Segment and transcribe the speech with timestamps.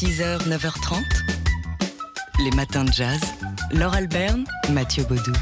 [0.00, 1.02] 6h, 9h30,
[2.44, 3.18] les matins de jazz.
[3.72, 5.32] Laure Alberne, Mathieu Baudou.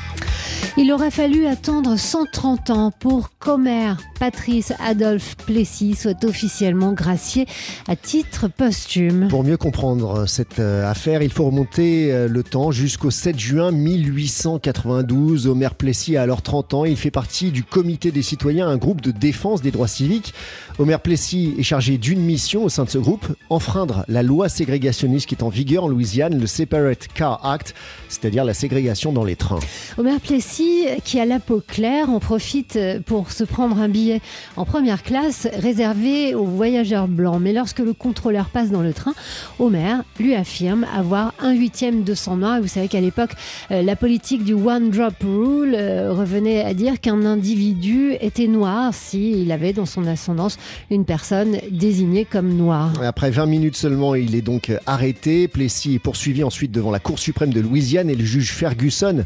[0.79, 7.47] Il aura fallu attendre 130 ans pour qu'Omer Patrice Adolphe Plessis soit officiellement gracié
[7.89, 9.29] à titre posthume.
[9.29, 13.71] Pour mieux comprendre cette euh, affaire, il faut remonter euh, le temps jusqu'au 7 juin
[13.73, 15.47] 1892.
[15.47, 16.85] Omer Plessis a alors 30 ans.
[16.85, 20.35] Il fait partie du comité des citoyens, un groupe de défense des droits civiques.
[20.79, 25.27] Omer Plessis est chargé d'une mission au sein de ce groupe, enfreindre la loi ségrégationniste
[25.27, 27.75] qui est en vigueur en Louisiane, le Separate Car Act,
[28.11, 29.59] c'est-à-dire la ségrégation dans les trains.
[29.97, 34.21] Omer Plessis qui a la peau claire, en profite pour se prendre un billet
[34.59, 37.41] en première classe réservé aux voyageurs blancs.
[37.41, 39.15] Mais lorsque le contrôleur passe dans le train,
[39.59, 42.61] Homer lui affirme avoir un huitième de sang noir.
[42.61, 43.33] Vous savez qu'à l'époque,
[43.71, 48.93] euh, la politique du One Drop Rule euh, revenait à dire qu'un individu était noir
[48.93, 50.59] s'il avait dans son ascendance
[50.91, 52.93] une personne désignée comme noire.
[53.03, 55.49] Après 20 minutes seulement, il est donc arrêté.
[55.49, 59.25] Plessis est poursuivi ensuite devant la Cour suprême de Louisiane et le juge Ferguson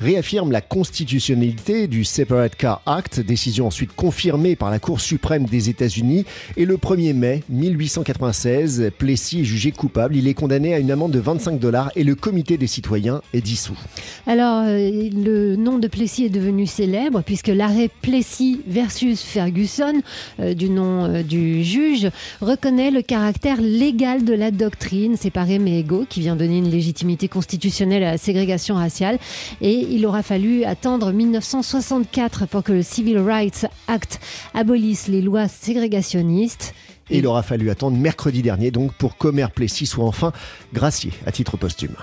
[0.00, 5.68] réaffirme la constitutionnalité du Separate Car Act, décision ensuite confirmée par la Cour suprême des
[5.68, 6.24] États-Unis.
[6.56, 10.16] Et le 1er mai 1896, Plessis est jugé coupable.
[10.16, 13.40] Il est condamné à une amende de 25 dollars et le comité des citoyens est
[13.40, 13.78] dissous.
[14.26, 20.02] Alors, euh, le nom de Plessis est devenu célèbre puisque l'arrêt Plessis versus Ferguson,
[20.40, 22.08] euh, du nom euh, du juge,
[22.40, 27.28] reconnaît le caractère légal de la doctrine séparée mais égaux qui vient donner une légitimité
[27.28, 29.18] constitutionnelle à la ségrégation raciale.
[29.60, 34.20] Et il aura fallu attendre 1964 pour que le Civil Rights Act
[34.54, 36.74] abolisse les lois ségrégationnistes.
[37.10, 40.32] Et il aura fallu attendre mercredi dernier donc pour qu'Omer Plessis soit enfin
[40.72, 41.96] gracié à titre posthume.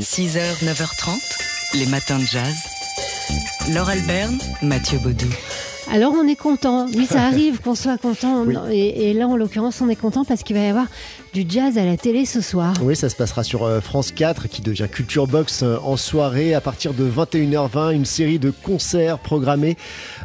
[0.00, 2.54] 6h, 9h30, les matins de jazz.
[3.74, 5.28] Laure Alberne, Mathieu Baudou.
[5.90, 9.80] Alors on est content, oui ça arrive qu'on soit content, et, et, là en l'occurrence
[9.80, 10.86] on est content parce qu'il va y avoir
[11.32, 12.74] du jazz à la télé ce soir.
[12.82, 16.54] Oui, ça se passera sur euh, France 4 qui devient Culture Box euh, en soirée
[16.54, 17.94] à partir de 21h20.
[17.94, 19.76] Une série de concerts programmés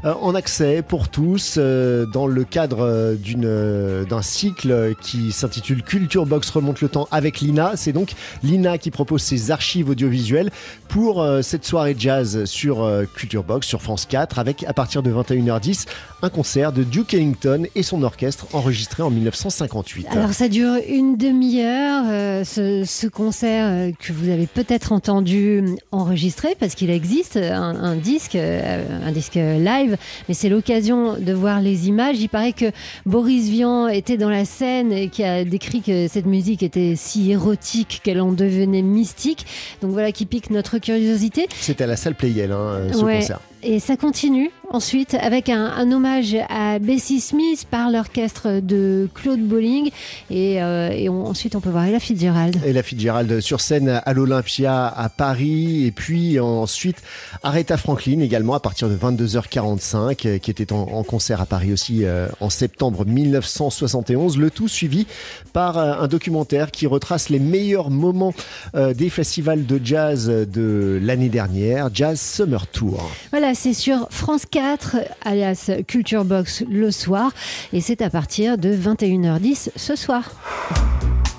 [0.06, 6.82] euh, en accès pour tous dans le cadre d'un cycle qui s'intitule Culture Box remonte
[6.82, 7.74] le temps avec Lina.
[7.76, 10.50] C'est donc Lina qui propose ses archives audiovisuelles
[10.88, 15.12] pour cette soirée jazz sur Culture Box sur France 4 avec à partir de
[15.60, 15.86] 21h10
[16.24, 20.08] un concert de Duke Ellington et son orchestre enregistré en 1958.
[20.12, 26.56] Alors ça dure une demi-heure, euh, ce, concert euh, que vous avez peut-être entendu enregistré
[26.58, 29.98] parce qu'il existe un, disque, euh, un disque live,
[30.30, 32.22] mais c'est l'occasion de voir les images.
[32.22, 32.72] Il paraît que
[33.06, 37.32] Boris Vian était dans la scène et qui a décrit que cette musique était si
[37.32, 39.46] érotique qu'elle en devenait mystique.
[39.82, 41.48] Donc voilà qui pique notre curiosité.
[41.60, 43.42] C'était à la salle Playel, hein, ce concert.
[43.66, 49.92] Et ça continue ensuite avec un, hommage à Bessie Smith par l'orchestre de Claude Bolling.
[50.30, 52.60] Et, euh, ensuite, on peut voir Ella Fitzgerald.
[52.66, 55.86] Ella Fitzgerald sur scène à l'Olympia à Paris.
[55.86, 56.98] Et puis ensuite,
[57.44, 62.04] Aretha Franklin également à partir de 22h45, euh, qui était en, concert à Paris aussi
[62.04, 64.38] euh, en septembre 1971.
[64.38, 65.06] Le tout suivi
[65.54, 68.34] par un documentaire qui retrace les meilleurs moments
[68.74, 73.12] des festivals de jazz de l'année dernière, Jazz Summer Tour.
[73.32, 77.32] Voilà, c'est sur France 4, alias Culture Box le soir.
[77.72, 80.32] Et c'est à partir de 21h10 ce soir.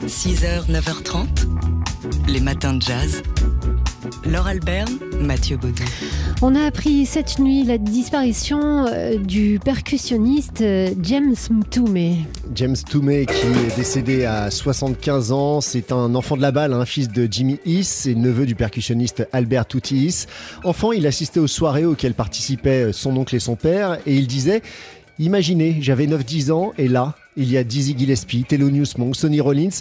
[0.07, 1.27] 6h, 9h30,
[2.29, 3.23] les matins de jazz.
[4.25, 5.85] Laure Alberne, Mathieu Baudou.
[6.47, 12.27] On a appris cette nuit la disparition euh, du percussionniste euh, James Mtume.
[12.55, 16.85] James Mtume qui est décédé à 75 ans, c'est un enfant de la balle, un
[16.85, 20.27] fils de Jimmy Hiss et neveu du percussionniste Albert Tutti Hiss.
[20.65, 24.61] Enfant, il assistait aux soirées auxquelles participaient son oncle et son père et il disait
[25.19, 29.81] Imaginez, j'avais 9-10 ans et là, il y a Dizzy Gillespie, Thelonious Monk, Sonny Rollins.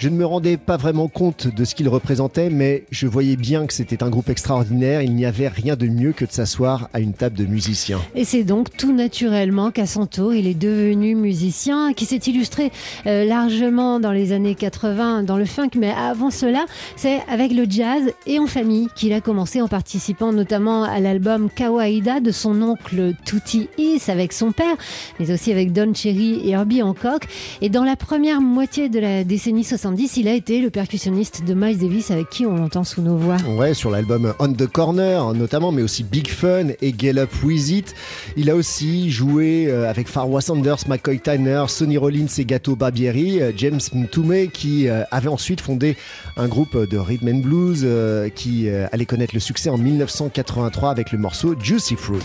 [0.00, 3.66] Je ne me rendais pas vraiment compte de ce qu'il représentait, mais je voyais bien
[3.66, 5.02] que c'était un groupe extraordinaire.
[5.02, 8.00] Il n'y avait rien de mieux que de s'asseoir à une table de musiciens.
[8.14, 12.72] Et c'est donc tout naturellement qu'à son tour, il est devenu musicien, qui s'est illustré
[13.04, 16.64] euh, largement dans les années 80 dans le funk, mais avant cela,
[16.96, 21.50] c'est avec le jazz et en famille qu'il a commencé en participant notamment à l'album
[21.54, 24.76] Kawaida de son oncle Tutti Is avec son père,
[25.18, 27.28] mais aussi avec Don Cherry et Herbie Hancock.
[27.60, 31.54] Et dans la première moitié de la décennie 60, il a été le percussionniste de
[31.54, 33.36] Miles Davis avec qui on l'entend sous nos voix.
[33.56, 37.68] Ouais, sur l'album On the Corner notamment, mais aussi Big Fun et Get Up With
[37.68, 37.94] It.
[38.36, 43.40] Il a aussi joué euh, avec Farwa Sanders, McCoy Tyner, Sonny Rollins et Gato Barbieri,
[43.40, 45.96] euh, James Mtume qui euh, avait ensuite fondé
[46.36, 47.86] un groupe de rhythm and blues
[48.34, 52.18] qui allait connaître le succès en 1983 avec le morceau Juicy Fruit.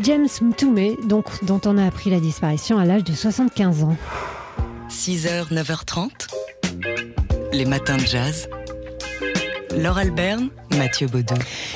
[0.00, 3.96] James Mtume, donc, dont on a appris la disparition à l'âge de 75 ans.
[4.90, 6.28] 6h, 9h30,
[7.52, 8.48] les matins de jazz.
[9.76, 11.34] Laure Alberne, Mathieu Baudou.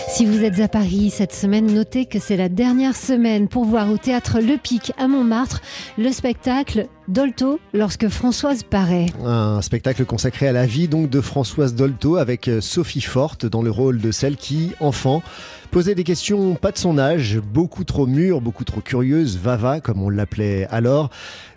[0.09, 3.91] Si vous êtes à Paris cette semaine, notez que c'est la dernière semaine pour voir
[3.91, 5.61] au théâtre Le Pic à Montmartre
[5.99, 9.07] le spectacle Dolto lorsque Françoise paraît.
[9.25, 13.63] Un spectacle consacré à la vie donc de Françoise Dolto avec euh, Sophie Forte dans
[13.63, 15.23] le rôle de celle qui, enfant,
[15.73, 20.03] posait des questions pas de son âge, beaucoup trop mûre, beaucoup trop curieuse, vava comme
[20.03, 21.11] on l'appelait alors,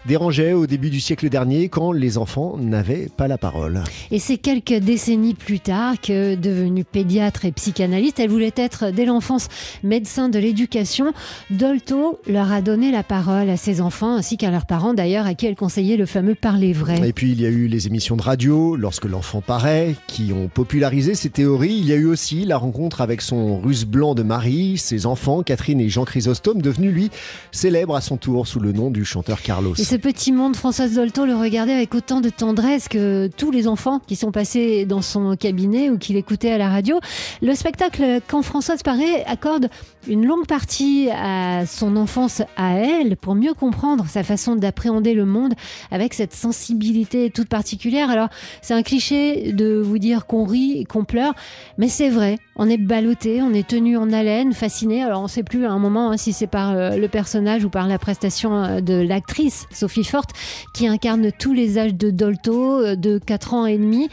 [0.05, 3.83] dérangeait au début du siècle dernier quand les enfants n'avaient pas la parole.
[4.11, 9.05] Et c'est quelques décennies plus tard que, devenue pédiatre et psychanalyste, elle voulait être dès
[9.05, 9.47] l'enfance
[9.83, 11.13] médecin de l'éducation.
[11.49, 15.33] Dolto leur a donné la parole à ses enfants ainsi qu'à leurs parents d'ailleurs à
[15.33, 17.07] qui elle conseillait le fameux parler vrai.
[17.07, 20.47] Et puis il y a eu les émissions de radio, lorsque l'enfant paraît, qui ont
[20.47, 21.77] popularisé ces théories.
[21.77, 25.43] Il y a eu aussi la rencontre avec son russe blanc de Marie, ses enfants,
[25.43, 27.09] Catherine et Jean Chrysostome, devenu lui
[27.51, 29.75] célèbre à son tour sous le nom du chanteur Carlos.
[29.77, 33.67] Et ce petit monde, Françoise Dolto le regardait avec autant de tendresse que tous les
[33.67, 36.99] enfants qui sont passés dans son cabinet ou qui l'écoutaient à la radio.
[37.41, 39.69] Le spectacle Quand Françoise paraît accorde
[40.07, 45.25] une longue partie à son enfance à elle pour mieux comprendre sa façon d'appréhender le
[45.25, 45.53] monde
[45.91, 48.09] avec cette sensibilité toute particulière.
[48.09, 48.29] Alors,
[48.61, 51.33] c'est un cliché de vous dire qu'on rit et qu'on pleure,
[51.77, 52.37] mais c'est vrai.
[52.55, 55.03] On est ballotté, on est tenu en haleine, fasciné.
[55.03, 57.65] Alors, on ne sait plus à un moment hein, si c'est par euh, le personnage
[57.65, 60.31] ou par la prestation euh, de l'actrice Sophie Forte
[60.73, 64.09] qui incarne tous les âges de Dolto, euh, de 4 ans et demi.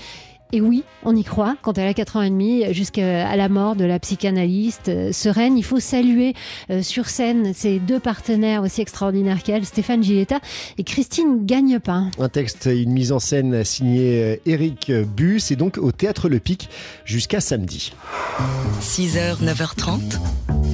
[0.52, 1.56] Et oui, on y croit.
[1.62, 5.56] Quand elle a 4 ans et demi, jusqu'à la mort de la psychanalyste euh, sereine,
[5.56, 6.34] il faut saluer
[6.70, 10.40] euh, sur scène ces deux partenaires aussi extraordinaires qu'elle, Stéphane Gilletta
[10.76, 12.10] et Christine Gagnepin.
[12.18, 16.38] Un texte et une mise en scène signé Eric Bus et donc au Théâtre Le
[16.38, 16.68] Pic
[17.04, 17.92] jusqu'à samedi.
[18.80, 20.18] 6h, 9h30,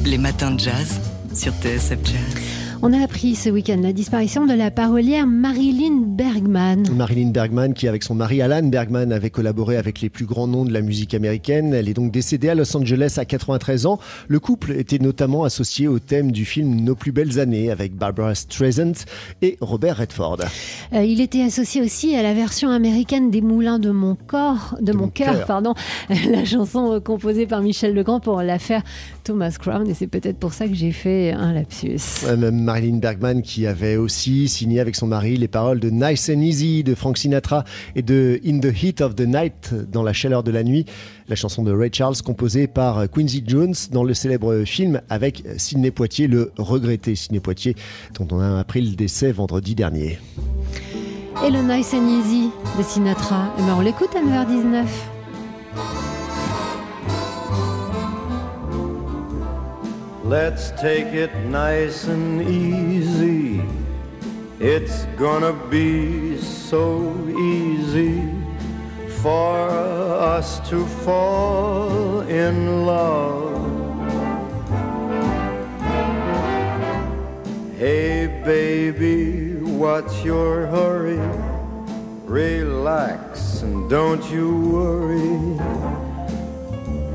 [0.04, 1.00] les matins de jazz
[1.34, 2.57] sur TSF Jazz.
[2.80, 6.84] On a appris ce week-end la disparition de la parolière Marilyn Bergman.
[6.94, 10.64] Marilyn Bergman, qui avec son mari Alan Bergman avait collaboré avec les plus grands noms
[10.64, 11.74] de la musique américaine.
[11.74, 13.98] Elle est donc décédée à Los Angeles à 93 ans.
[14.28, 18.36] Le couple était notamment associé au thème du film Nos plus belles années avec Barbara
[18.36, 18.92] Streisand
[19.42, 20.38] et Robert Redford.
[20.92, 24.92] Euh, il était associé aussi à la version américaine des Moulins de mon corps, de,
[24.92, 25.74] mon, cœur, pardon,
[26.30, 28.84] la chanson composée par Michel Legrand pour l'affaire
[29.24, 29.88] Thomas Crown.
[29.90, 32.24] Et c'est peut-être pour ça que j'ai fait un lapsus.
[32.68, 36.84] Marilyn Bergman qui avait aussi signé avec son mari les paroles de Nice and Easy
[36.84, 37.64] de Frank Sinatra
[37.96, 40.84] et de In the Heat of the Night dans la chaleur de la nuit,
[41.28, 45.90] la chanson de Ray Charles composée par Quincy Jones dans le célèbre film avec Sidney
[45.90, 47.74] Poitier, le regretté Sidney Poitier
[48.18, 50.18] dont on a appris le décès vendredi dernier.
[51.46, 55.17] Et le Nice and Easy de Sinatra, eh ben on l'écoute à 9h19.
[60.28, 63.62] Let's take it nice and easy.
[64.60, 68.28] It's gonna be so easy
[69.22, 69.70] for
[70.36, 73.56] us to fall in love.
[77.78, 81.24] Hey, baby, what's your hurry?
[82.26, 86.07] Relax and don't you worry.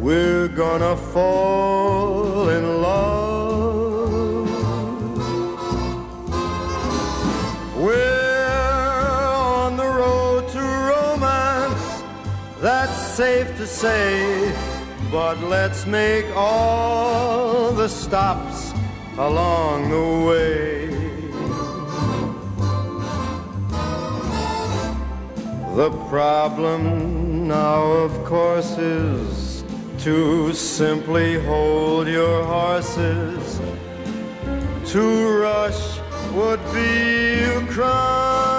[0.03, 4.49] We're gonna fall in love.
[7.77, 8.49] We're
[9.33, 12.03] on the road to romance,
[12.59, 14.53] that's safe to say.
[15.09, 18.73] But let's make all the stops
[19.17, 20.87] along the way.
[25.77, 29.42] The problem now, of course, is
[30.03, 33.61] to simply hold your horses.
[34.91, 35.97] To rush
[36.33, 38.52] would be a crime.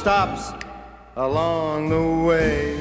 [0.00, 0.52] Stops
[1.16, 2.74] along the way.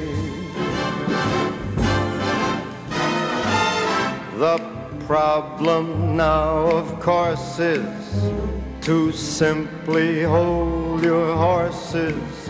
[4.37, 4.57] The
[5.05, 8.31] problem now, of course, is
[8.87, 12.49] to simply hold your horses.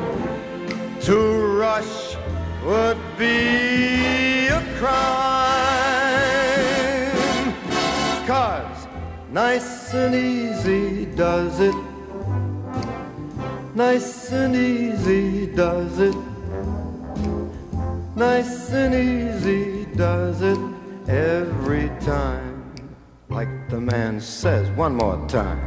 [1.07, 1.17] To
[1.57, 2.15] rush
[2.63, 5.49] would be a crime.
[8.27, 8.87] Cause
[9.31, 11.88] Nice and easy does it.
[13.79, 16.15] Nice and easy does it.
[18.13, 20.59] Nice and easy does it
[21.07, 22.73] every time.
[23.29, 25.61] Like the man says, one more time.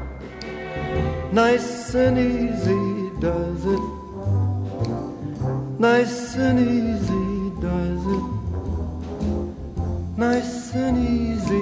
[1.33, 3.85] Nice and easy does it.
[5.81, 8.27] Nice and easy does it.
[10.19, 11.62] Nice and easy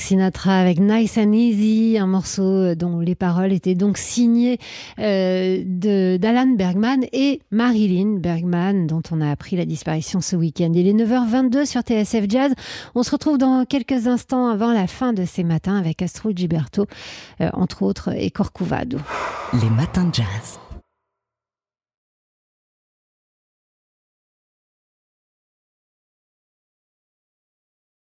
[0.00, 4.58] Sinatra avec Nice and Easy, un morceau dont les paroles étaient donc signées
[4.98, 10.72] euh, d'Alan Bergman et Marilyn Bergman, dont on a appris la disparition ce week-end.
[10.74, 12.52] Il est 9h22 sur TSF Jazz.
[12.94, 16.86] On se retrouve dans quelques instants avant la fin de ces matins avec Astro Gilberto,
[17.40, 18.98] euh, entre autres, et Corcovado.
[19.52, 20.58] Les matins de jazz.